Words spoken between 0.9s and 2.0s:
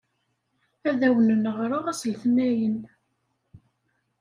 awen-n-ɣṛeɣ